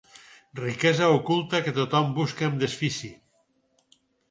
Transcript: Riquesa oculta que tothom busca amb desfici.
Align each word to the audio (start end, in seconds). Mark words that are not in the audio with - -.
Riquesa 0.65 1.09
oculta 1.17 1.61
que 1.67 1.75
tothom 1.77 2.11
busca 2.17 2.49
amb 2.51 2.59
desfici. 2.65 3.13